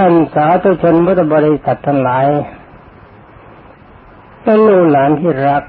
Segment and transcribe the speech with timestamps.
[0.00, 2.26] ท่านสาธุชนพุทธบริษัททั้งหลาย
[4.42, 5.64] และลูกหลานที่รัก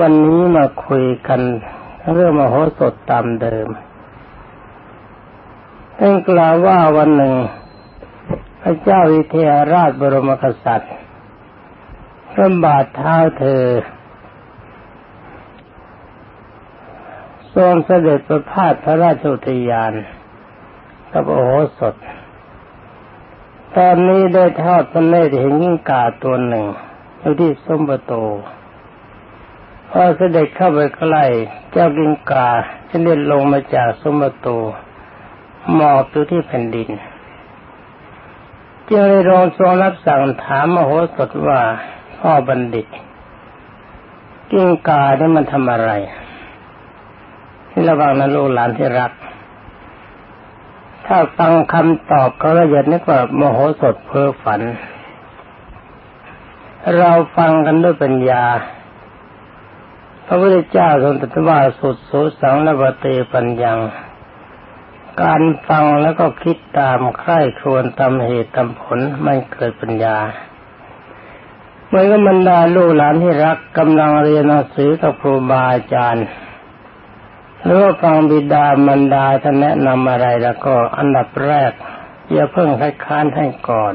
[0.00, 1.40] วันนี้มาคุยกัน
[2.12, 3.68] เรื่องมโหสถตามเดิม
[5.98, 7.34] ท่านกล่าวว่าวันหนึ่ง
[8.62, 10.94] พระเจ้าวิเทหราชบรมกษัตริย์
[12.32, 13.64] พระบาทเท้าเธอ
[17.54, 19.92] ทรงเสด็จประพาสพระราชอุทยาน
[21.12, 21.94] กับโอโหสถ
[23.76, 26.66] ตอนนี้ได้ทอดพระเนตรเห็นยิ่งกาตัวหนึ่ง
[27.20, 28.24] อยู่ที่สมบัติ
[29.90, 31.24] พอเสด็จเข้าไปใกล้
[31.72, 32.48] เจ้ากิงกา
[32.90, 34.58] จะเด็ดลงมาจากสมบัติ
[35.74, 36.90] หมอบอยู่ที่แผ่นดิน
[38.88, 41.60] จึงได้รองทรงรับสั่งถามมโหสถว่า
[42.18, 42.86] พ่อบัณฑิต
[44.50, 45.90] กิ้งกาเนี่ยมันทำอะไร
[47.70, 49.12] ที่ระวังนะลูกหลานที่รัก
[51.10, 54.60] ถ้าฟังคำตอบเขาละเอียดนึกว่าโมโหสดเพ้อฝัน
[56.98, 58.44] เราฟังกันด้วยปัญญา
[60.26, 63.78] พระพุทธเจ้าทรงตรัสว่าสุดสุสังนวเตปัญญัง
[65.22, 70.16] การฟังแล้วก็คิดตามใคร่ครวญตามเหตุตามผลไม่เกิดปัญญา
[71.88, 76.26] เมื่อก็บรรดาลูกหลานที่รักกำลังเรียนหนังสือกับครูบาอาจารย์
[77.62, 81.72] หรือว่าฟังบิดามารดาท่านแนะนำอะไรแล้วก็อันดับแรก
[82.32, 83.94] อย่าเพิ่งให้ค้านให้ก่อน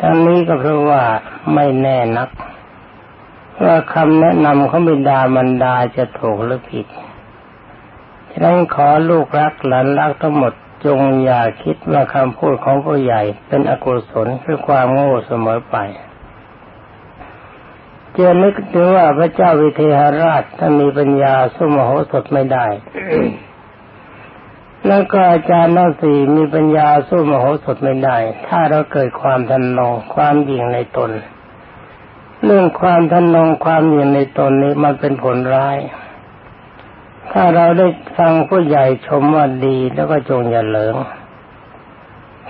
[0.00, 1.02] ทั้งนี้ก็เพราะว่า
[1.54, 2.28] ไม่แน่นัก
[3.62, 6.86] ว่าคำแนะนำของบิดามารดาจะถูกหรือผิด
[8.30, 10.52] ฉะนั้นขอลูกรักหลานรักทั้งหมด
[10.84, 15.76] จงอย่าคิดว่าคำพูดของผู้ใหญ่เป็นอกุศลคือความโง่เสมอไป
[18.16, 22.66] จอนึกถึงว่าพระเจ้าวิเทหราชท่านมีปัญญาสู้มโหสถไม่ได้
[24.86, 31.10] แล้วก็อาจารย์นักสีมีปัญญาสู้มโหสถไม่ได้ ถ้าเราเกิดความทันนงความยิ่งในตน
[32.44, 35.78] เรื่องความทันนงความยิ่งในตนนี้มันเป็นผลร้าย
[37.32, 37.86] ถ้าเราได้
[38.16, 40.94] ฟังผู้ใหญ่ชมว่าดีแล้วก็จงอย่าเหลิง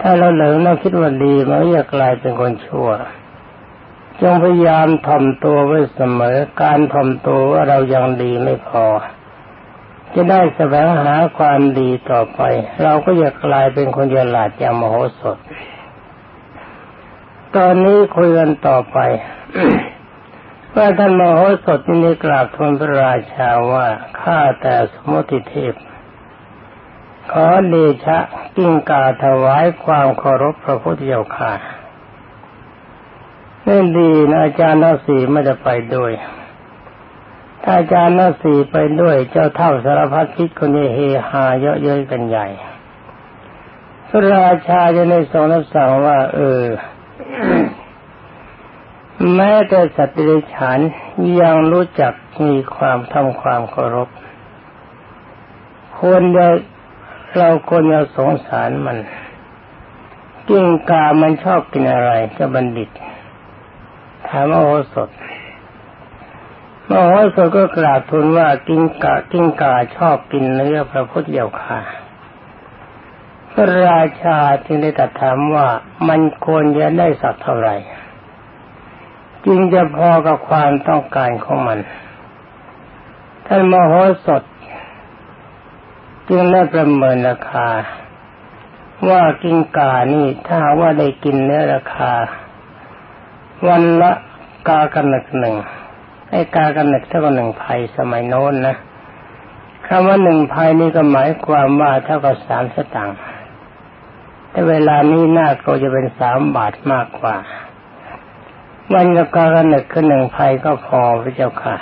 [0.01, 2.89] ถ้าเราเหลิงเราคิดว่าดีมันก็จะกลายเป็นคนชั่ว
[4.21, 8.87] จงพยายามถ่อมตัวไว้เสมอ การถ่อมตัวว่าเรายังดีไม่พอ
[10.15, 12.41] จะได้แสวงหาความดีต่อไป
[12.83, 15.39] เราก็จะกลายเป็นคนฉลาดอย่างมโหสถ
[17.57, 18.99] ตอนนี้คุยกันต่อไป
[20.75, 23.87] ว่าท่านมโหสถนี้กราบทูลพระราชาว่า
[24.21, 25.75] ข้าแต่สมุติเทพ
[27.31, 27.75] ขอเด
[28.05, 28.19] ชะ
[28.57, 31.53] กิ้งกาถวายความเคารพพระพุทธเจ้าค่ะ
[33.67, 36.13] นี่ดีนะอาจารย์นัสีไม่ได้ไปด้วย
[37.63, 40.99] ถ้าอาจารย์นัสีไปด้วย เจ้าเท่าสารพัดคิดคนนี้เฮ
[41.29, 42.47] ฮาเยอะเย้ยกันใหญ่
[44.09, 46.63] พระราชาจะในทรงรับสั่งว่า เออ
[49.35, 50.79] แม้แต่สัตว์เดรัจฉาน
[51.41, 52.13] ยังรู้จัก
[52.47, 54.09] มีความทำความเคารพ
[55.99, 56.47] ควรจะ
[57.39, 58.99] เราควรจะสงสารมัน
[60.49, 65.11] กิ้งกามันชอบกินอะไรจะบัณฑิตามมโหสถ
[66.91, 71.81] มโหสถก็กราบทูลว่ากิงกากิงกาชอบกินเนื้อพระพุทธเจ้าค่ะ
[73.53, 75.69] พระราชาจึงได้ตรัสถามว่า
[76.09, 77.77] มันควรจะได้สักเท่าไหร่
[79.47, 81.79] จึงจะพอกับความต้องการของมัน
[83.47, 83.93] ท่านมโห
[84.27, 84.43] สถ
[86.29, 87.69] จึงได้ประเมินราคา
[89.09, 92.13] ว่ากิงกานี่ถ้าว่าได้กินเนื้อราคา
[93.69, 94.13] วันละ
[94.69, 95.57] กากันหนึ่งหนึ่ง
[96.31, 98.77] ไอ้กากันหนึ่งเท่ากับหนึ่งภัยสมัยโน้นนะ
[99.87, 103.19] คำว่าหนึ่งภัยนี่ก็หมายความว่าเท่ากับสามสตางค์
[104.51, 107.37] แต่เวลานี้หน่าก็จะเป็นสามบาทมากกว่า
[108.93, 111.75] วันกับกากันหนึ่งคือหนึ่งภัยก็พอพระเจ้าค่ะ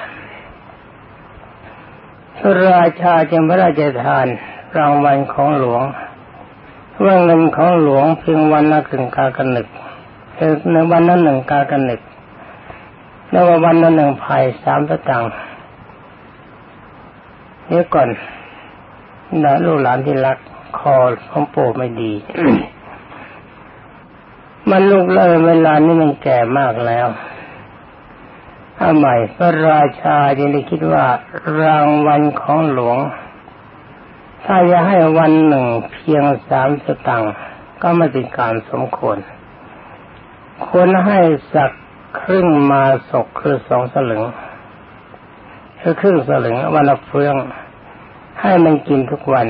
[2.38, 4.26] พระราชาจึงพระราชทาน
[4.76, 5.82] รางวัลของหลวง
[7.04, 9.68] ว่าเงินของหลวงเพียงวันละครึ่งกากันหนึ่ง
[10.72, 12.00] ในวันนั้นหนึ่งกากันหนึ่ง
[13.30, 15.24] แล้ววันนั้นหนึ่งภายสามตะตัง
[17.68, 18.08] เนี่ก่อน
[19.42, 20.38] นะลูกหลานที่รัก
[20.78, 20.96] คอ
[21.30, 22.12] ของโปู่ไม่ดี
[24.70, 27.08] มันลูกเล่เวลานี้มันแก่มากแล้ว
[28.76, 31.04] ถ้าใหม่พระราชาจึงได้คิดว่า
[31.60, 32.98] รางวัลของหลวง
[34.44, 37.22] ถ้าจะให้วันหนึ่งเพียงสามสตัง
[37.82, 39.16] ก็ไม่เป็นการสมควร
[40.66, 41.20] ควรให้
[41.54, 41.70] สัก
[42.20, 44.22] ครึ่งมาศกคือสองสลึง
[45.80, 47.34] คือครึ่งสลึงวันละเฟือง
[48.40, 49.46] ให้มันกินทุกวัน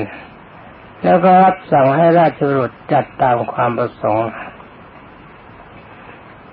[1.03, 4.29] แล้วก็รับสั่งให้ราชบุตรจัดตามความประสงค์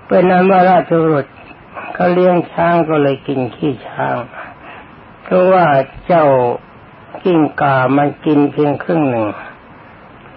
[0.07, 1.31] เป็นนั้นว่าราชบุตร
[1.93, 4.15] เขาเลี้ยงช้างก็เลยกินขี้ช้าง
[5.23, 5.65] เพราะว่า
[6.05, 6.25] เจ้า
[7.23, 9.27] กิ้งกามันกินเพียงครึ่งหนึ่ง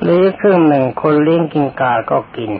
[0.03, 2.50] หรือครึ่งหนึ่งคนเลี้ยงกิ้งกาก็กิน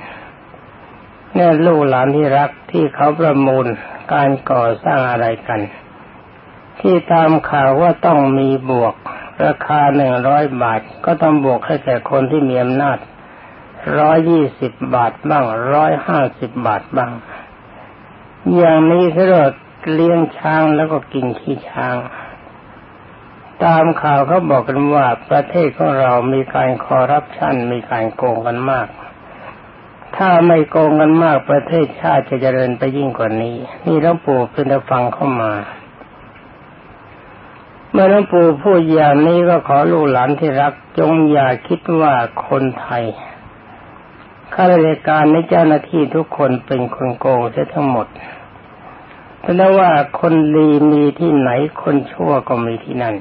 [1.36, 3.66] นี่ลูกหลานที่รักที่เขาประมูล
[4.12, 5.60] การก่อสร้างอะไรกัน
[6.81, 8.94] ที่ตามข่าวว่าต้องมีบวก
[9.44, 12.98] ราคาหนึ่งร้อยบาท ก็ต้องบวกให้แก่คนที่มีอำนาจ
[13.98, 15.44] ร้อยยี่สิบบาทบ้าง
[15.75, 17.12] ร้อยห้าสิบบาทบ้าง
[18.56, 19.52] อย่างนี้เขาเรียก
[19.92, 21.96] เลี้ยงช้างแล้วก็กินขี้ช้าง
[23.64, 28.88] ตามข่าวเขาบอกกันว่าประเทศของเรามีการคอร์รัปชันมีการโกงกันมาก
[30.16, 33.56] ถ้าไม่โกงกันมากประเทศชาติจะเจริญไปยิ่งกว่านี้
[33.87, 35.52] นี่หลวงปู่เป็นฟังเข้ามา
[37.90, 42.14] เมื่อหลวงปู่พูดอย่างนี้ก็ขอลูกหลานที่รัก จงอย่าคิดว่า
[42.46, 43.05] คนไทย
[44.55, 48.06] ข้าราชการในเจ้าหน้าที่ทุกคนเป็นคนโกงเสียทั้งหมด
[49.43, 49.90] แต่ว่า
[50.20, 51.50] คนดีมีที่ไหน
[51.82, 53.14] คนชั่วก็มีที่นั่น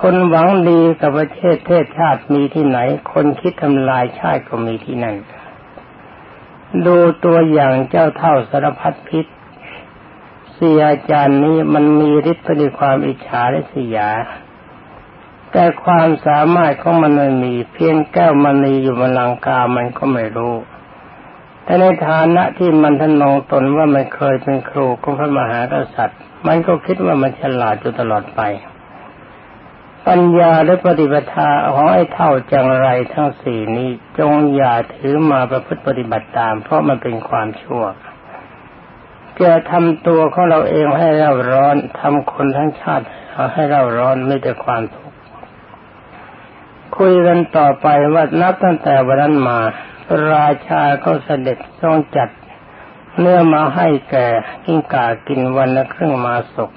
[0.00, 2.78] คนหวังดีกับประเทศเทศชาติมีที่ไหน
[3.12, 5.16] คนคิดทำลายชาติก็มีที่นั่น
[6.86, 9.26] ดูตัวอย่างเจ้าเท่าสารพัดพิษ
[10.52, 13.98] เสียอาจารย์นี้มันมีฤทธิ์ในความอิจฉาและเสีย
[15.52, 20.54] แต่ความสามารถของมันไม่มี เพียงแก้วมณีอยู่บนลังกามันก็ไม่รู้
[21.64, 28.42] แต่ในฐานะที่มันทนงตนว่ามันเคยเป็นครูของพระมหากษัตริย์ มันก็คิดว่ามันฉลาดอยู่ตลอดไป
[30.08, 37.84] ปัญญาและปฏิปทาของไอ้เท่าจังไรทั้งสี่นี้จงอย่าถือมาประพฤติปฏิบัติตาม เพราะมันเป็นความชั่ว
[39.40, 43.06] จะทำตัวของเราเองให้เราร้อนทำคนทั้งชาติ
[43.52, 45.16] ให้เราร้อนไม่แต่ความทุกข์
[46.96, 49.58] คุยกันต่อไปว่านับตั้งแต่วันนั้นมา
[50.32, 52.28] ราชาก็เสด็จทรงจัด
[53.18, 54.26] เนื้อมาให้แก่
[54.64, 56.70] กิ้งก่ากินวันละครึ่งมาศก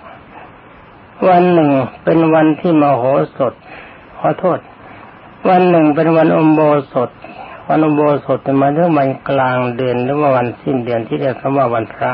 [1.29, 1.69] วันหนึ่ง
[2.03, 3.03] เป็นวันที่มโห
[3.37, 3.53] สถ
[4.17, 4.59] ขอโทษ
[5.49, 6.61] วันหนึ่งเป็นวันอมโบ
[6.93, 7.09] สถ
[7.67, 12.11] วันอมโบสถเป็นมาถึงวันกลางเดือนหรือว่าวันสิ้นเดือนที่เรียกว่าวันพระ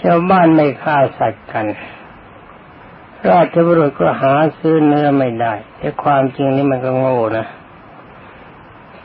[0.00, 1.66] ชาวบ้านไม่ฆ่าสัตว์กัน
[3.30, 7.46] ราชบุรุษก็หาซื้อเนื้อไม่ได้แต่ความจริงนี่มันก็โง่นะ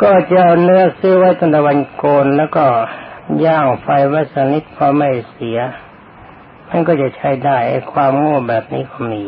[0.02, 2.66] ก็จะเอาเนื้อซื้อไว้ตั้งแต่วันโกนแล้วก็
[3.46, 5.60] ย่างไฟไว้สนิทพอไม่เสีย
[6.74, 9.24] มันก็จะใช้ได้ไอ้ความโง่แบบนี้ก็มี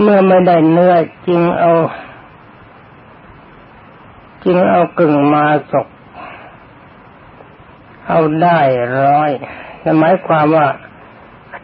[0.00, 0.94] เมื่อไม่ได้เนื้อ
[1.26, 1.72] จึงเอา
[4.44, 5.88] จึงเอากึ่งมาสก
[8.08, 8.58] เอาได้
[9.02, 9.30] ร้อย
[9.98, 10.66] หมายความว่า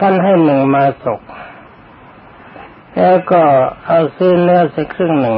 [0.00, 1.20] ท่านให้หนึ่งมาสก
[2.96, 3.42] แล้วก็
[3.86, 5.36] เอาซื้อเนื้อสักครึ่งหนึ่ง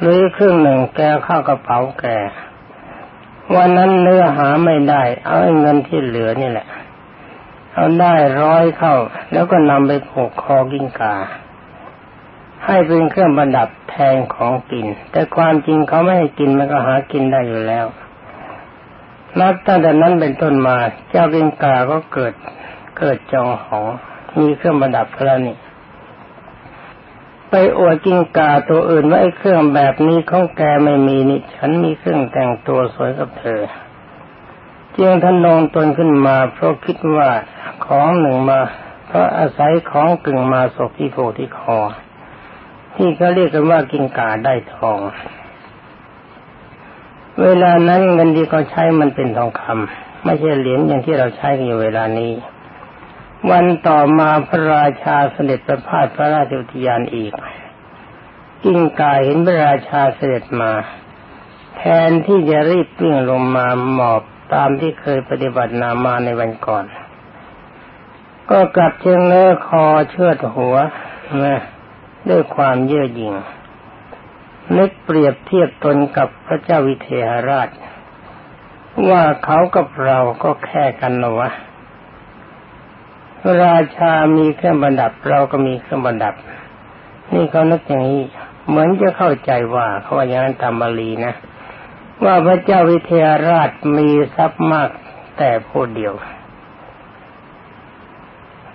[0.00, 2.06] หรือครึ่งหนึ่งแกเข้ากระเป๋าแก
[3.54, 6.66] วันนั้นเนื้อหาไม่ได้ เอาเงินที่เหลือนี่แหละ
[7.74, 8.94] เอาได้ร้อยเข้า
[9.32, 11.16] แล้วก็นำไปผูกคอกิ้งกา
[12.66, 17.86] ให้เป็นเครื่องประดับแทนของกิน แต่ความจริงเขาไม่ให้กินมันก็หากินได้อยู่แล้ว
[19.40, 20.76] นับตั้งแต่นั้นเป็นต้นมา
[21.10, 22.34] เจ้ากิ้งกาก็เกิด
[22.98, 23.86] เกิดจองหอง
[24.38, 25.56] มีเครื่องประดับแล้วนี่
[27.58, 33.62] ไปอวดกิ้งกาตัวอื่นว่าไอ้เครื่องแบบนี้ของแกไม่มีนี่ ฉันมีเครื่องแต่งตัวสวยกับเธอ
[34.96, 37.28] จึงท่านนองตนขึ้นมา เพราะคิดว่า
[37.86, 38.60] ของหนึ่งมา
[39.06, 41.80] เพราะอาศัยของกึ่งมาศกที่โผที่คอ
[42.96, 45.00] ที่เขาเรียกกันว่ากิ้งกาได้ทอง
[47.42, 52.32] เวลานั้นเงินที่เขาใช้มันเป็นทองคำไม่ใช่เหรียญอย่างที่เราใช้กันอยู่เวลานี้
[53.50, 57.32] วันต่อมาพระราชาเสด็จประพาสพระราชอุทยานอีก
[58.64, 60.72] กิ้งกายเห็นพระราชาเสด็จมา
[61.76, 64.22] แทนที่จะรีบวิ่งลงมาหมอบ
[64.54, 66.84] ตามที่เคยปฏิบัตินามาในวันก่อน
[68.50, 70.76] ก็กลับเชิงเนื้อคอเชือดหัว
[71.44, 71.60] นะ
[72.28, 73.34] ด้วยความเย่อหยิ่ง
[74.76, 77.68] นึกเปรียบเทียบตนกับพระเจ้าวิเทหราช
[79.10, 81.50] ว่าเขากับเราก็แค่กันนะวะ
[83.64, 86.34] ราชามีเครื่องประดับ เราก็มีเครื่องประดับ
[87.32, 88.22] นี่เขานึกอย่างนี้
[88.68, 91.34] เหมือนจะเข้าใจว่าเขาว่าอย่างนั้นตามบาลีนะ
[92.24, 94.90] ว่าพระเจ้าวิเทหราชมีทรัพย์มาก
[95.38, 96.14] แต่ผู้เดียว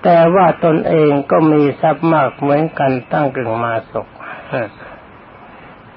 [0.03, 4.07] แต่ว่าตนเองก็มีทรัพย์มากเหมือนกันตั้งกึ่งมาศก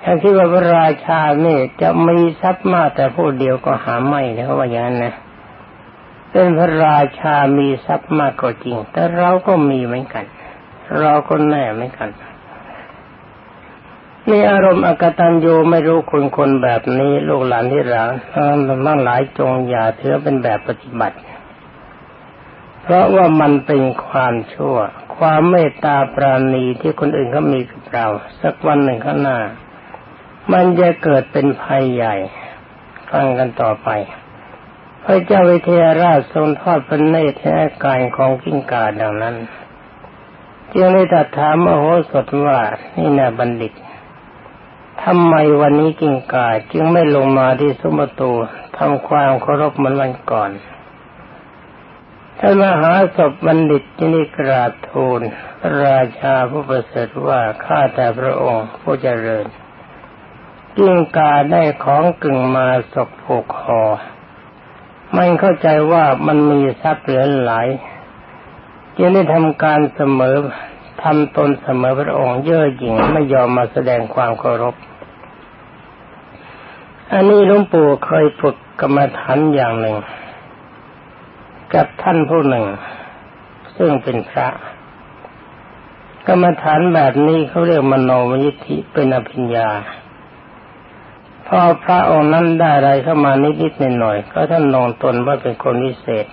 [0.02, 5.14] ถ้าคิดว่าพระราชาเนี่ยจะมีทรัพย์มากแต่ผู้เดียวก็หาไม่นะเขาว่าอย่างนั้นนะ
[6.36, 10.24] เป็นพระราชามีทรัพย์มากก็จริง แต่เราก็มีเหมือนกัน
[11.00, 12.10] เราก็แน่เหมือนกัน
[14.28, 21.16] นี่อารมณ์อกตัญญูไม่รู้คนคนแบบนี้ลูกหลานที่รักทั้งหลายจงอย่าถือเป็นแบบปฏิบัติ
[22.82, 24.76] เพราะว่ามันเป็นความชั่ว
[25.16, 28.06] ความเมตตาปราณีที่คนอื่นเขามีกับเรา
[28.40, 29.38] สักวันหนึ่งข้างหน้า
[30.52, 32.14] มันจะเกิดเป็นภัยใหญ่
[33.10, 33.90] ฟังกันต่อไป
[35.04, 39.36] พระเจ้าวิเทหราชทรงทอดพระเนตรให้การของกิ้งกาดังนั้น
[40.72, 42.60] จึงได้ตรัสถามมโหสถว่า
[42.96, 43.72] นี่นาบัณฑิต
[45.02, 48.32] ทำไมวันนี้กิงกาจึงไม่ลงมาที่สมบตู
[48.78, 50.50] ทำความเคารพเหมือนวันก่อน
[52.38, 55.20] ท่านมหาศพบัณฑิตที่นี่กราบทูล
[55.84, 59.46] ราชาผู้ประเสริฐว่าข้าแต่พระองค์ผู้เจริญ
[60.76, 63.82] กิ้งกาได้ของกึ่งมาศกผูกคอ
[65.16, 67.68] มันเข้าใจว่ามันมีทรัพย์เหลือหลาย
[68.96, 70.36] จึงได้ทำการเสมอ
[71.02, 74.74] ทำตนเสมอพระองค์เย่อหยิ่งไม่ยอมมาแสดงความเคารพ
[77.12, 79.96] อันนี้หลวงปู่เคยฝึกกรรมฐานอย่างหนึ่ง
[81.74, 82.66] กับท่านผู้หนึ่ง
[83.76, 84.48] ซึ่งเป็นพระ
[86.26, 89.68] กรรมฐานแบบนี้เขาเรียกมโนมยิทธิเป็นอภิญญา
[91.48, 93.32] พอพระองค์นั้นได้อะไรเข้ามา
[93.62, 96.26] นิดๆหน่อยๆก็ท่านนองตนว่าเป็นคนวิเศษ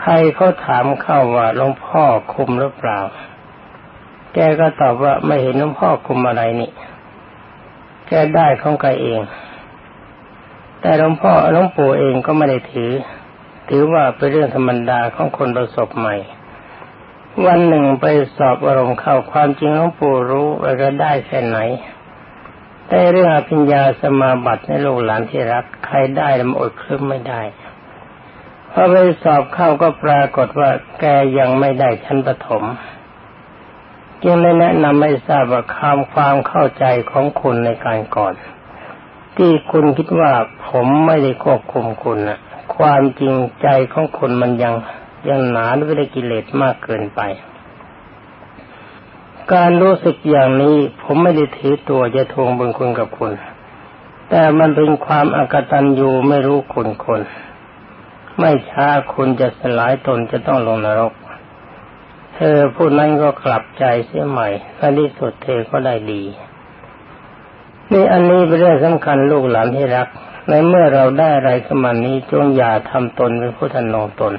[0.00, 2.98] ใครเขาถามเข้าว่าหลวงพ่อคุมหรือเปล่า
[4.34, 6.70] แกก็ตอบว่าไม่เห็นหลวงพ่อคุมอะไรนี่
[8.08, 9.20] แกได้ของแกเอง
[10.80, 12.92] แต่หลวงพ่อหลวงปู่เองก็ไม่ได้ถือ
[13.68, 16.16] ถือว่าเป็นเรื่องธรรมดาของคนประสบใหม่
[17.46, 21.58] วันหนึ่งไปสอบอารมณ์เข้าความจริงหลวงปู่รู้ว่าก็ได้แค่ไหน
[22.92, 27.42] แต่เรื่องอภิญญาสมาบัติในลูกหลานที่รัก ใครได้แล้วมันอดคลึ้มไม่ได้
[28.72, 30.70] พอไปสอบเข้าก็ปรากฏว่า
[31.00, 31.04] แก
[31.38, 32.64] ยังไม่ได้ชั้นปฐม
[34.22, 38.34] จึงได้แนะนำให้ทราบว่าความความเข้าใจของคุณในการก่อน
[39.36, 40.32] ที่คุณคิดว่า
[40.68, 42.38] ผมไม่ได้ควบคุมคุณนะ
[42.76, 44.74] ความจริงใจของคุณมันยัง
[45.28, 47.20] ยังหนาด้วยกิเลสมากเกินไป
[49.54, 53.32] การรู้สึกอย่างนี้ผมไม่ได้ถือตัวจะทวงบุญคุณกับคุณ
[54.30, 57.20] แต่มันเป็นความอากตันอยู่ไม่รู้คุณคน
[58.38, 61.12] ไม่ช้าคุณจะสลายตนจะต้องลงนรก
[62.34, 66.22] เธอผู้นั้นก็กลับใจเสียใหม่ในที่สุดเธอก็ได้ดี
[67.92, 70.08] นี่อันนี้เป็นเรื่องสำคัญลูกหลานที่รัก
[70.48, 74.32] ในเมื่อเราได้อะไรขึ้นมานี้จงอย่าทำตนเป็นผู้ทนงตน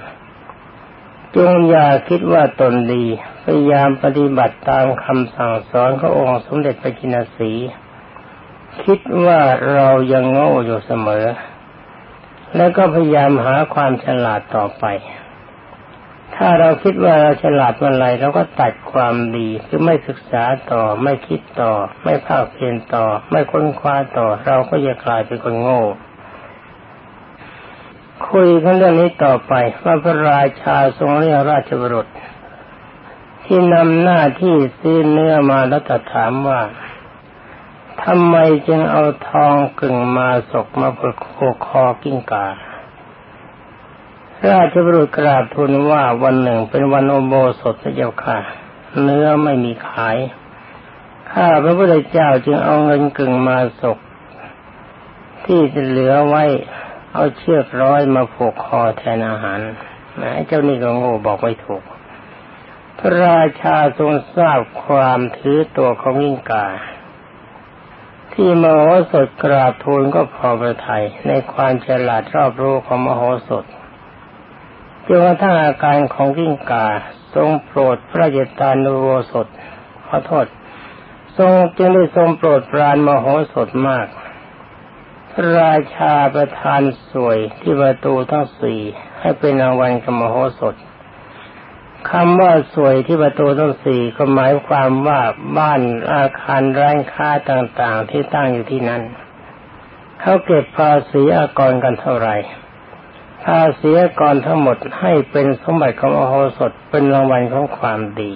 [1.36, 3.04] จงอย่าคิดว่าตนดี
[3.44, 7.52] พยายามปฏิบัติตามคำสั่งสอนขององค์สมเด็จพระจินสี
[8.84, 9.40] คิดว่า
[9.74, 11.26] เรายังโง่อยู่เสมอ
[12.56, 14.86] แล้วก็พยายามหาความฉลาดต่อไป
[16.36, 21.74] ถ้าเราคิดว่าเราฉลาดเมื่อไรเราก็ตัดความดีคือไม่ศึกษาต่อ ไม่คิดต่อ
[22.04, 25.82] ไม่ภาคเพียนต่อ ไม่ค้นคว้าต่อ เราก็จะกลายเป็นคนโง่
[28.30, 32.08] คุยกันเรื่องนี้ต่อไปว่าพระราชาทรงเรียกราชบุรุษ
[33.44, 36.62] ที่นำหน้าที่ซื้อเนื้อมาแล้วตถามว่า
[38.04, 38.36] ทำไม
[38.68, 42.48] จึงเอาทองกึ่งมาศกมาผูกโคคอกิ้งกา
[44.50, 48.38] ราชบุรุษกราบทูลว่าวันหนึ่งเป็นวันโอโบสถเจ้าค่ะ
[49.02, 50.18] เนื้อไม่มีขาย
[51.32, 53.98] ข้าพระพุทธเจ้าจึงเอาเงินกึ่งมาศก
[55.46, 56.44] ที่จะเหลือไว้
[57.14, 59.60] เอาเชือกร้อยมาผูกคอแทนอาหาร
[60.22, 61.84] นะเจ้านี่ก็โง่บอกไม่ถูก
[62.98, 66.68] พระราชาทรงทราบความถือตัวของยิ่งกา
[68.34, 73.66] ที่มโหสถกราบทูลก็พอประทัยในความฉลาดรอบรู้ของมโหสถ
[75.06, 76.88] จนกระทั่งอาการของกิ้งกา
[77.36, 79.48] ทรงโปรดพระเจตานุโวสถ
[80.08, 80.46] ขอโทษ
[81.38, 84.08] ทรงจึงได้ทรงโปรดปรานมโหสถมาก
[85.60, 88.82] ราชาประทานสวยที่ประตูทั้งสี่
[89.20, 90.76] ให้เป็นรางวัลกับมโหสถ
[92.10, 95.20] คำว่าสวยที่ประตูทั้งสี่ก็หมายความว่า
[95.58, 95.82] บ้าน
[96.14, 99.02] อาคารร้านค้าต่างๆ ที่ตั้งอยู่ที่นั้น
[100.20, 102.36] เขาเก็บภาษีอากรกันเท่าไหร่
[103.46, 108.34] ภาษีอากรทั้งหมดให้เป็นสมบัติของอโหสถเป็นรางวัลของความดี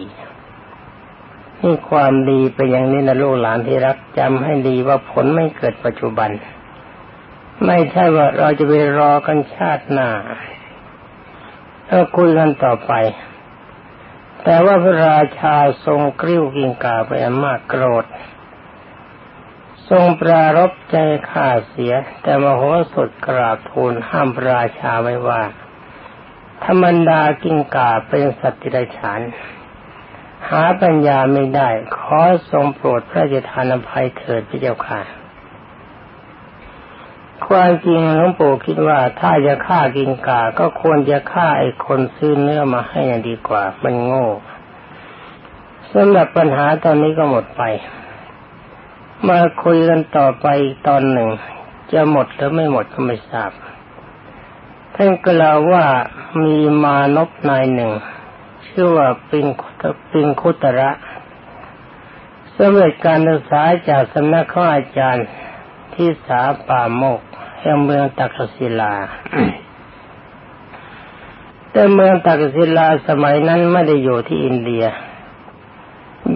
[1.61, 6.29] นี่ความดีเป็นอย่างนี้นะลูกหลานที่รักจำให้ดีว่าผลไม่เกิดปัจจุบัน
[7.63, 10.09] ไม่ใช่ว่าเราจะไปรอกันชาติหน้า
[11.89, 12.93] ถ้าคุยกันต่อไป
[14.43, 17.11] แต่ว่าพระราชาทรงกริ้วกิงกาไป
[17.43, 18.05] มากโกรธ
[19.89, 20.97] ทรงปรารบใจ
[21.29, 22.61] ข้าเสีย แต่มโห
[22.93, 25.41] สถกราบทูลห้ามพระราชาไว้ว่า
[26.65, 29.21] ธรรมดากิงกาเป็นสัตว์ที่ไรฉาน
[30.49, 32.19] หาปัญญาไม่ได้ ขอ
[32.51, 35.01] ทรงโปรดพระราชทานอภัยเถิดพระเจ้าค่ะ
[37.47, 44.27] ความจริงหลวงปู่คิดว่าถ้าจะฆ่ากินกา ก็ควรจะฆ่าไอ้คนซื้อเนื้อมาให้ดีกว่า มันโง่
[45.93, 47.63] สำหรับปัญหาตอนนี้ก็หมดไป
[49.27, 50.47] มาคุยกันต่อไป
[50.87, 51.29] ตอนหนึ่ง
[51.93, 53.51] จะหมดหรือไม่หมดก็ไม่ทราบ
[54.95, 55.85] ท่านกล่าวว่า
[56.43, 57.91] มีมานพนายหนึ่ง
[58.67, 59.47] ชื่อว่าปิง
[60.11, 60.91] ปิงคุตระ
[62.57, 65.27] สำเร็จการศึกษาจากสำนักของอาจารย์
[65.95, 67.21] ที่สาป่าโมก
[67.59, 68.93] แห่งเมืองตักศิลา
[71.71, 74.85] แต่เมืองตักศิลาสมัยนั้นไม่ได้อยู่ที่อินเดีย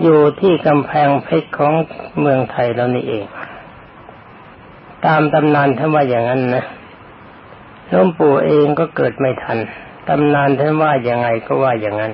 [0.01, 1.73] อยู่ที่กำแพงเพชรของ
[2.19, 3.23] เมืองไทยแล้วนี่เอง
[5.05, 6.65] ตามตำนานท่านว่าอย่างนั้นนะ
[7.87, 9.57] หลวงปู่เองก็เกิดไม่ทัน
[10.07, 12.13] ตำนานท่านว่าอย่างไงก็ว่าอย่างนั้น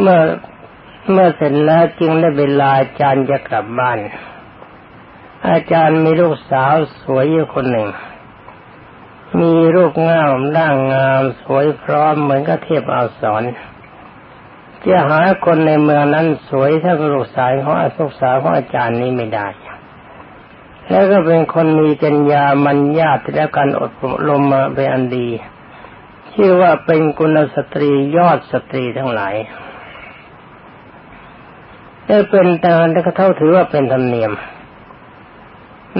[0.00, 0.20] เมื่อ
[1.10, 3.98] เมื่อเสร็จแล้วจึงได้เวลาอาจารย์จะกลับบ้าน
[5.50, 7.88] อาจารย์มีลูกสาวสวยอยู่คนหนึ่ง
[9.40, 13.42] มีรูปงามร่างงามสวยพร้อมเหมือนกับเทพอาสร
[14.84, 19.46] จะหาคนในเมืองนั้นสวยเท่ากับลูกสาวของอาสุกสาวของอาจารย์นี้ไม่ได้
[20.88, 23.92] แล้วก็เป็นคนมีปัญญามันญาติและการอด
[24.28, 25.28] ลมมาเป็นอันดี
[26.32, 29.34] ชื่อว่าเป็นกุลสตรียอดสตรีทั้งหลาย
[32.06, 34.32] ได้เป็นแต่แล้วก็เท่าถือว่าเป็นธรรมเนียม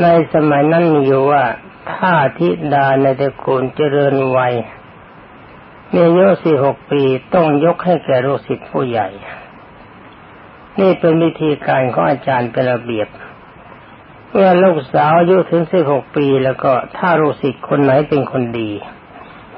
[0.03, 1.45] ในสมัยนั้นมีอยู่ว่า
[1.93, 4.55] ถ้าธิดาในตระกูลเจริญวัย
[5.93, 7.03] มีอายุสี่หกปี
[7.35, 9.09] ต้องยกให้แก่ลูกศิษย์ผู้ใหญ่
[10.81, 13.09] นี่เป็นวิธีการของอาจารย์เป็นระเบียบ
[14.31, 18.71] เมื่อลูกสาวอายุถึงสิบหกปีแล้วก็ถ้าลูกศิษย์คนไหนเป็นคนดี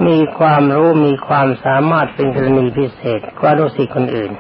[0.07, 4.33] มีความรู้มีความสามารถเป็นกรณีพิเศษกว่าลูกศิษย์คนอื่น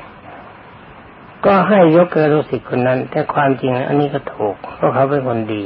[1.46, 5.62] ก็ให้ยกเกิดลูกศิษย์คนนั้น แต่ความจริงอันนี้ก็ถูกเพราะเขาเป็นคนดี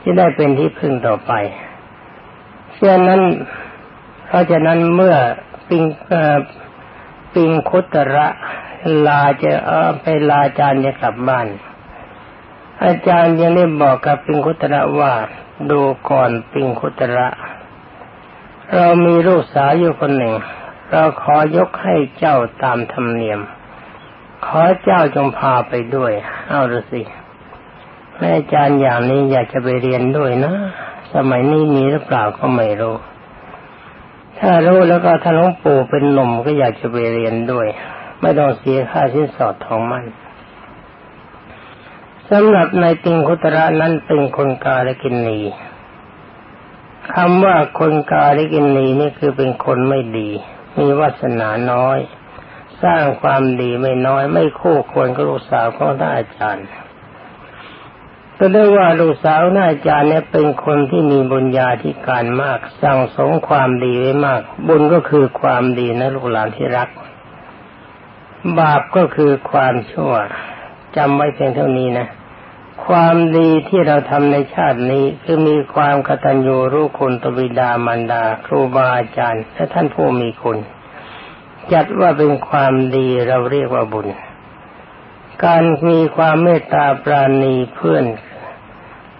[0.00, 1.32] ที่ได้เป็นที่พึ่งต่อไป
[2.74, 3.22] เช่นนั้น
[4.26, 5.16] เพราะฉะนั้นเมื่อ
[5.68, 5.84] ปิง
[7.34, 8.26] ปิงคุตระ
[9.06, 11.46] ลาจะเออไปลาจารย์จะกลับบ้าน
[12.84, 15.12] อาจารย์ยังได้บอกกับปิงคุตระว่า
[15.70, 17.28] ดูก่อนปิงคุตระ
[18.74, 20.34] เรามีลูกสาวอยู่คนหนึ่ง
[20.90, 23.40] เราขอยกให้เจ้าตามธรรมเนียม
[24.46, 26.12] ขอเจ้าจงพาไปด้วย
[26.48, 27.02] เอาละสิ
[28.18, 30.54] แม่อาจารย์อย่างนี้อยากจะไปเรียนด้วยนะ
[31.14, 32.96] สมัยนี้มีหรือเปล่าก็ไม่รู้
[34.38, 37.66] ถ้ารู้แล้วก็ถ้าหลวงปู่เป็นหนุ่มก็อยากจะไปเรียนด้วย
[38.20, 40.04] ไม่ต้องเสียค่าสินสอดทองมั่น
[42.30, 45.40] สำหรับในติงคุตระนั้นเป็นคนกาลกินนี
[47.14, 50.30] คำว่าคนกาลกินนีนี่คือเป็นคนไม่ดี
[50.78, 51.98] มีวาสนาน้อย
[52.82, 56.66] สร้างความดีไม่น้อย ไม่คู่ควรกับลูกสาวของท่านอาจารย์
[58.38, 66.88] ก็ได้ว่าลูกสาวท่านอาจารย์เนี่ยเป็นคนที่มีบุญญาธิการมาก สั่งสมความดีไว้มาก บุญก็คือความดีนะลูกหลานที่รัก
[68.58, 70.12] บาปก็คือความชั่ว
[70.96, 72.08] จำไว้เพียงเท่านี้นะ
[72.86, 80.58] ความดีที่เราทำในชาตินี้คือมีความกตัญญูรู้คุณตบิดามารดา ครูบาอาจารย์ และท่านผู้มีคุณ
[81.72, 84.08] จัดว่าเป็นความดีเราเรียกว่าบุญ
[85.44, 88.04] การมีความเมตตาปราณีเพื่อน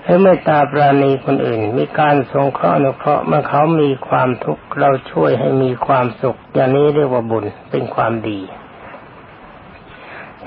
[0.08, 8.40] และเมตตาปราณีคนอื่น มีการสงเคราะห์อนุเคราะห์เมื่อเขามีความทุกข์เราช่วยให้มีความสุข อย่างนี้เรียกว่าบุญเป็นความดี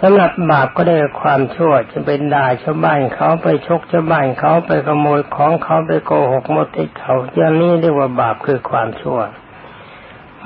[0.02, 9.20] สำหรับบาปก็ได้ความชั่วจะเป็นด่าชาวบ้านเขาไปชกชาวบ้านเขาไปขโมยของเขาไปโกหกมดติดเขาอย่างนี้เรียกว่าบาปคือความชั่ว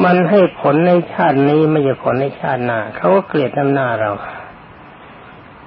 [0.04, 4.12] มันให้ผลในชาตินี้ไม่ใช่ผลในชาติหน้าเขาก็เกลียดน้ำหน้าเรา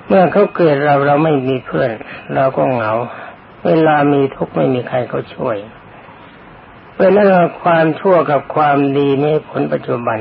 [0.07, 1.91] เมื่อเขาเกลียดเราเราไม่มีเพื่อน
[2.35, 2.93] เราก็เหงา
[3.67, 5.57] เวลามีทุกข์ไม่มีใครเขาช่วย
[6.97, 10.19] เป็นนั้นความชั่วกับความดีนี่ผลปัจจุบัน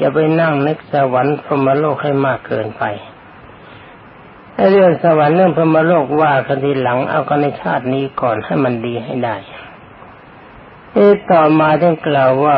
[0.00, 2.84] จะไปนั่งนึกสวรรค์พรหมโลกให้มากเกินไป
[4.72, 9.36] เรื่องสวรรค์เรื่องพรหมโลกว่ากันทีหลังเอากันในชาตินี้ก่อนให้มันดีให้ได้
[10.94, 10.98] เอ
[11.30, 12.56] ต่อมาท่านกล่าวว่า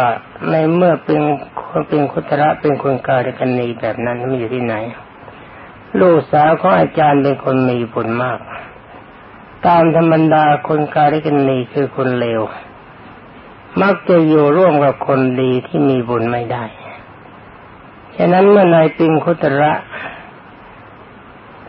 [0.50, 1.20] ในเมื่อเป็น
[1.60, 4.74] คนเป็นคุตระเป็นคนกาลกันนีแบบนั้นไม่อยู่ที่ไหน
[6.00, 8.38] ลูกสาวของอาจารย์เป็นคนมีบุญมาก
[9.66, 12.40] ตามธรรมดาคนกาลิกันนีคือคนเลว
[13.82, 16.64] มักจะอยู่ร่วมกับคนดีที่มีบุญไม่ได้
[18.16, 19.72] ฉะนั้นเมื่อนายปิงคุตระ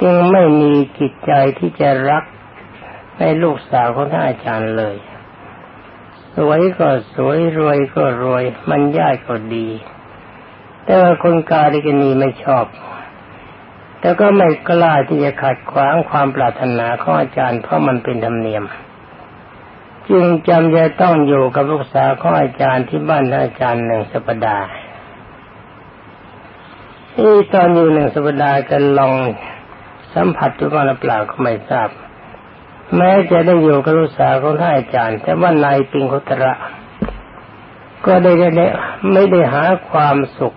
[0.02, 2.24] จึงไม่มีจิตใจที่จะรัก
[3.20, 4.98] ในลูกสาวของท่านอาจารย์เลย
[6.36, 9.68] สวยก็สวยรวยก็รวย มันยากก็ดี
[10.84, 12.66] แต่ว่าคนกาลิกนีไม่ชอบ
[14.04, 18.64] แต่ก็ไม่กล้าที่จะขัดขวางความปรารถนาของอาจารย์เพราะมันเป็นธรรมเนียม
[20.10, 24.68] จึงจำจต้องอยู่กับลูกสาวของอาจารย์ที่บ้านอาจารย์หนึ่งสัปดาห์
[27.14, 29.14] ที่ตอนอยู่หนึ่งสัปดาห์กันลอง
[30.14, 31.90] สัมผัสดูบ้างหรือเปล่าก็ไม่ทราบ
[32.96, 36.54] แม้จะได้อยู่กับลูกสาวของท่านอาจารย์ แต่ว่านายปิงคุตระ
[38.06, 38.66] ก็ได้ได้
[39.12, 40.54] ไม่ได้หาความสุข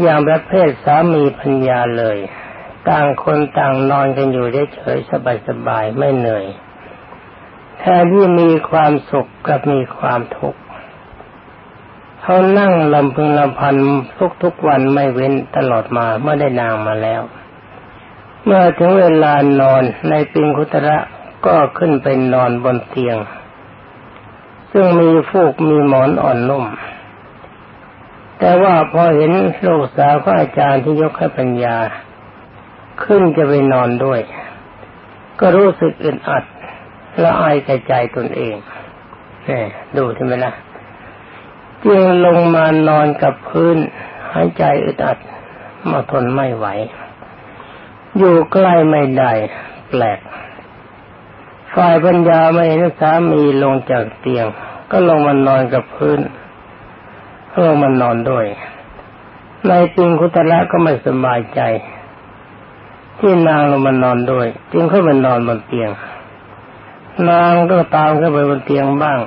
[0.00, 2.18] อย่างประเภทสามีพัญญาเลย
[2.88, 4.98] ต่างคนต่างนอนกันอยู่ได้เฉย
[5.48, 6.46] สบายๆไม่เหนื่อย
[7.78, 10.60] แทนที่มีความสุขกับมีความทุกข์
[12.22, 13.76] เขานั่งลำพึงลำพัน
[14.42, 17.22] ทุกๆวันไม่เว้นตลอดมาเมื่อได้นางมาแล้ว
[18.44, 20.98] เมื่อถึงเวลานอนในปิงคุตระ
[21.46, 23.16] ก็ขึ้นไปนอนบนเตียง
[24.72, 26.64] ซึ่งมีฟูกมีหมอนอ่อนนุ่ม
[28.38, 29.32] แต่ว่าพอเห็น
[29.66, 31.76] ลูกสาวของอาจารย์ที่ยกให้ปัญญา
[33.04, 34.20] ขึ้นจะไปนอนด้วย
[35.40, 36.44] ก็รู้สึกอึดอัด
[37.22, 37.56] ละอาย
[37.88, 38.56] ใจตนเอง
[39.48, 39.60] นี่
[39.96, 40.52] ดูใช่ไหมล่ะ
[41.84, 43.76] จึงลงมานอนกับพื้น
[44.32, 45.18] หายใจอึดอัด
[45.90, 46.66] มาทนไม่ไหว
[48.18, 49.32] อยู่ใกล้ไม่ได้
[49.88, 50.20] แปลก
[51.74, 54.46] ฝ่ายปัญญาไม่เห็นสามีลงจากเตียง
[54.90, 56.18] ก็ลงมานอนกับพื้น
[57.62, 58.46] ลงมานนอนด้วย
[59.70, 61.60] นายปิงคุตระก็ไม่สบายใจ
[63.18, 65.90] ที่นางลงมานอนด้วย จึงเข้ามานอนบนเตียง
[67.30, 69.18] นางก็ตามขึ้นไปบนเตียงบ้าง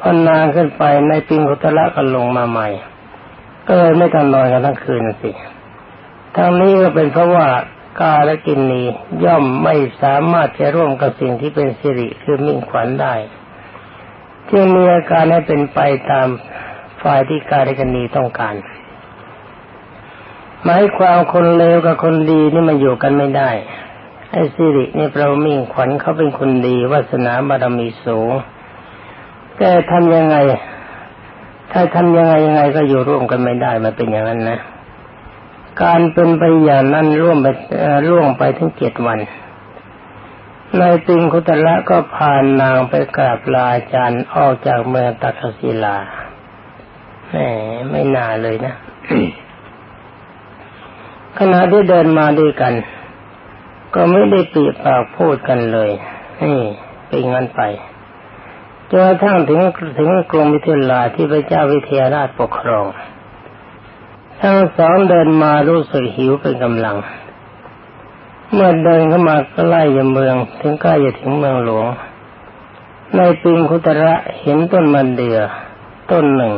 [0.00, 2.68] พอนานขึ้นไปในปิงคุตระก็ลงมาใหม่
[3.66, 5.30] ก็เลยไม่ต้องนอนกันทั้งคืนสิ
[6.36, 7.46] ทั้งนี้ก็เป็นเพราะว่า
[8.00, 8.82] กาและกินนี
[9.24, 13.14] ย่อมไม่สามารถจะร่วมกับสิ่งที่เป็นสิริคือมิ่งขวัญได้
[14.50, 15.78] จึงมีอาการให้เป็นไป
[16.10, 16.28] ตาม
[17.04, 18.54] ฝ่ายที่กาและกินนีต้องการ
[20.64, 23.50] หมายความคนเลวกับคนดีนี่มันอยู่กันไม่ได้
[24.32, 28.30] ไอ้สิรินี่เรามิ่งขวัญเขาเป็นคนดีวาสนาบารมีสูง
[29.58, 30.36] แต่ทำยังไง
[31.72, 34.58] ถ้าทำยังไงยังไงก็อยู่ร่วมกันไม่ได้มันเป็นอย่างนั้นนะ
[35.82, 37.46] การเป็นไปอย่างนั้นร่วมไป
[38.08, 39.18] ร่วงไปถึงเจ็ดวัน
[40.80, 45.96] นายติงคุตละก็พานนางไปกราบลาอาจารย์ออกจากเมืองตักศิลา
[47.34, 47.42] แหม
[47.90, 48.74] ไม่น่าเลยนะ
[51.38, 52.74] ขณะที่เดินมาด้วยกัน
[53.94, 55.90] ก็ไม่ได้ปีปากพูดกันเลย
[56.42, 56.58] นี่
[57.08, 57.60] เป็นงั้นไป
[58.90, 59.60] จนกระทั่งถึง
[59.98, 62.86] ถึงกรมวิทยาลาที่พระเจ้าวิเทหราชปกครอง
[64.40, 66.96] ทั้งสองเดินมารู้สึกหิวเป็นกำลัง
[68.52, 71.86] เมื่อเดินเข้ามาใกล้ยเมือง ถึงใกล้จะถึงเมืองหลวง
[73.16, 75.38] ในปิงคุตระเห็นต้นมันเดือ
[76.10, 76.54] ต้นหนึ่ง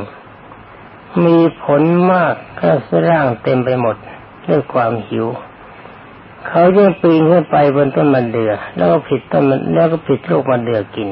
[1.24, 3.96] มีผลมากก็สร่างเต็มไปหมด
[4.46, 5.26] ด้วยความหิว
[6.46, 11.08] เขาจึงปีนขึ้นไปบนต้นมันเดือแล้วก็ผิดต้นมันแล้วก็ผิดลูกมันเดือกิน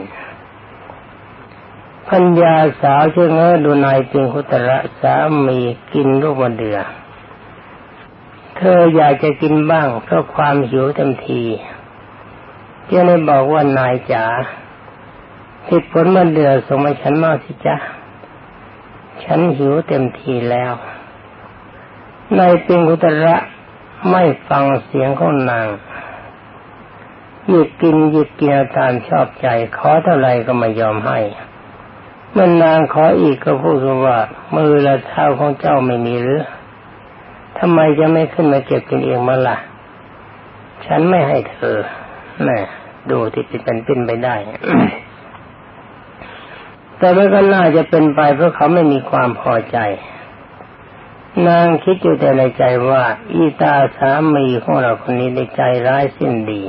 [2.09, 5.15] พัญญาสาวเชื่อเงอดูนายปิงคุตระสา
[5.47, 5.59] มี
[5.95, 6.79] กินลูกมันเดือ
[8.57, 11.43] เธออยากจะกินบ้างเพราะความหิวเต็มที
[12.91, 14.25] จึงได้บอกว่านายจ๋า
[15.69, 17.77] ผิดผลมันเดือส่งมาฉันมากสิจ๊ะ
[19.23, 20.73] ฉันหิวเต็มทีแล้ว
[22.39, 23.37] นายปิงคุตระ
[24.11, 25.69] ไม่ฟังเสียงของนาง
[27.49, 29.47] หยิบกินหยิบกินตามชอบใจ
[29.77, 31.19] ขอเท่าไรก็ไม่ยอมให้
[32.37, 34.19] มันนางขออีกก็พูดว่า
[34.55, 36.43] มือและเท้าของเจ้าไม่มีหรือ
[37.59, 39.57] ทำไมจะไม่ขึ้นมาเก็บกินเองมาล่ะ
[40.87, 41.79] ฉันไม่ให้เธอ
[42.49, 42.59] น่
[43.11, 44.37] ดูที่เป็นเป็นไปได้
[47.05, 49.79] แต่มันก็น่าจะเป็นไปเพราะเขาไม่มีความพอใจ
[51.47, 53.03] นางคิดอยู่แต่ในใจว่า
[53.35, 56.63] อีตาสามีของเราคนนี้ในใจร้ายสิ้นดี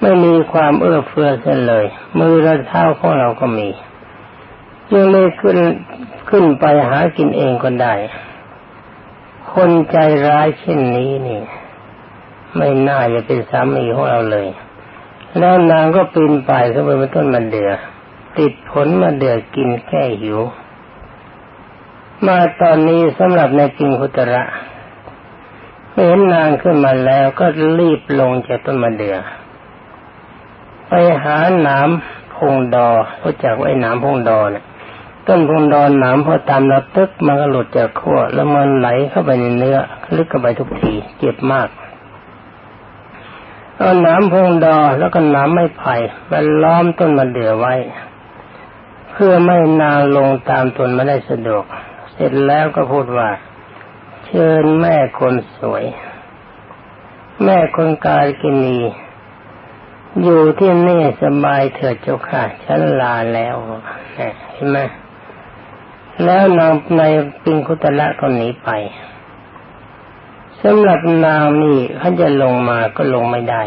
[0.00, 1.86] ไม่มีความเอื้อเฟื้อเส้นเลย
[2.18, 3.68] มือและเท้าของเราก็มี
[4.92, 5.58] ยังไม่ขึ้น
[6.30, 7.94] ขึ้นไปหากินเองก็ได้
[9.54, 11.40] คนใจร้ายเช่นนี้นี่
[12.56, 14.48] ไม่น่าจะเป็นสามีของเราเลย
[15.38, 17.72] แล้วนางก็ปีนไป่ายเข้าไปบนต้นมันเดือ
[18.38, 20.40] ติดผลมาเดือกินแก้หิว
[22.26, 24.42] มาตอนนี้สำหรับในปิงคุตระ
[25.94, 27.46] เห็นนางขึ้นมาแล้วก็
[27.78, 29.16] รีบลงจากต้นมะเดือ
[30.88, 31.88] ไปหาหนาม
[32.34, 32.88] พงดอ
[33.22, 34.64] รู้จักไอ้หนามพงดอเนี่ย
[35.26, 39.78] ต้นพงดอนหนามพอตามระตึกมันก็หลุดจากขั้วแล้วมันไหลเข้าไปในเนื้อ
[40.16, 41.68] ลึกเข้าไปทุกทีเจ็บมาก
[43.76, 45.94] เอาหนามพงดอแล้วก็หนามไม้ไผ่
[46.30, 47.74] มาล้อมต้นมะเดื่อไว้
[49.20, 51.64] พื่อไม่นางลงตามต้นมาได้สะดวก
[52.12, 53.28] เสร็จแล้วก็พูดว่า
[54.26, 55.84] เชิญแม่คนสวย
[57.44, 58.78] แม่คนกาลกินี
[60.22, 63.54] อยู่ที่นี่สบายเถิดเจ้าค่ะฉันลาแล้ว
[64.54, 64.78] เห็นไหม
[66.24, 67.02] แล้วนางใน
[67.42, 68.68] ปิงคุตละก็หนีไป
[70.62, 73.62] สำหรับนางนี่เขาจะลงมาก็ลงไม่ได้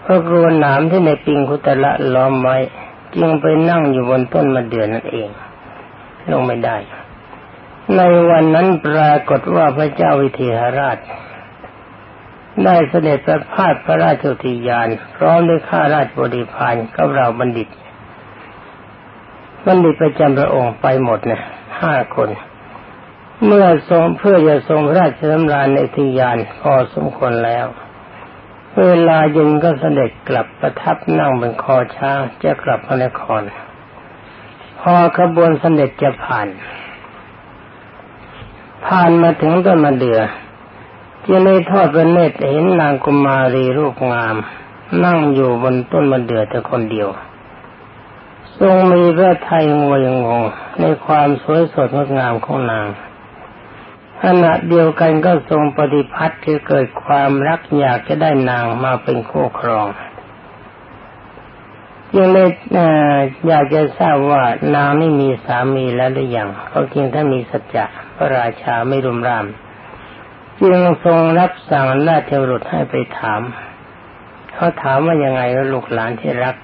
[0.00, 2.58] เพราะกลัวหนามที่ในปิงคุตละล้อมไว้
[3.18, 5.28] จึงไปนั่งอยู่บนต้นมะเดื่อนั่นเอง
[6.30, 6.76] ลงไม่ได้
[7.96, 8.00] ใน
[8.30, 10.98] วันนั้นปรากฏว่าพระเจ้าวิเทหราช
[12.64, 17.68] ได้เสด็จประพาสพระราชทิยาน พร้อมด้วยข้าราชบริพารกับเราบัณฑิต
[19.64, 21.40] บัณฑิตประจำพระองค์ไปหมดนะ
[21.82, 22.28] ห้าคน
[23.46, 27.66] เมื่อทรงเพื่อจะทรงพระราชสำราญในทิยานพอสมควรแล้ว
[28.82, 33.42] เวลาเย็นก็เสด็จกลับประทับนั่งบนคอช้างจะกลับพระนคร
[34.80, 36.48] พอขบวนเสด็จจะผ่าน
[38.86, 40.20] ผ่านมาถึงต้นมะเดือ่อ
[41.26, 44.36] จึงได้ทอดพระเนตรเห็นนางกุมารีรูปงาม
[45.04, 47.08] นั่งอยู่บนต้นมะเดื่อแต่คนเดียว
[48.58, 50.42] ทรงมีพระไทยงวยงง
[50.80, 52.86] ในความสวยสดงดงามของนาง
[54.24, 59.86] ขณะเดียวกันก็ทรงปฏิพัติคือเกิดความรักอยากจะได้นางมาเป็นคู่ครอง
[62.16, 62.48] ยังเลย
[63.48, 64.42] อยากจะทราบว่า
[64.74, 67.84] นางนี่มีสามีแล้วหรือยังเขาจริงถ้ามีสัจจะ
[68.16, 69.46] พระราชาไม่รุมราม
[70.60, 73.40] จึงทรงรับสั่งราชบุตรให้ไปถาม
[74.54, 76.56] เขาถามว่ายังไงลูกหลานที่รัก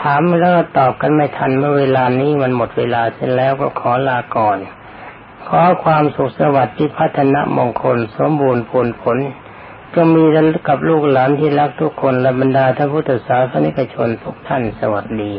[0.00, 4.58] ถามแล้วตอบกันไม่ทันเมื่อเวลานี้มันหมดเวลาเสร็จแล้วก็ขอลาก่อน
[5.48, 9.18] ขอความสุขสวัสดิ์ที่พัฒนามงคล สมบูรณ์ผลผล
[9.94, 10.24] จะมี
[10.68, 15.32] กับลูกหลานที่รักทุกคนและบรรดาท่านพุทธศาสนิกชนทุกท่านสวัสดี